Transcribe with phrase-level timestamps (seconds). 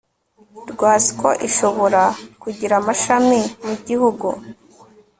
[0.71, 2.01] rwasco ishobora
[2.41, 4.27] kugira amashami mu gihugu